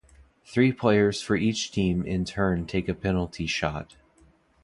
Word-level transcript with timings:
Three 0.45 0.71
players 0.71 1.21
for 1.21 1.35
each 1.35 1.71
team 1.71 2.03
in 2.03 2.25
turn 2.25 2.65
take 2.65 2.89
a 2.89 2.95
penalty 2.95 3.45
shot. 3.45 3.97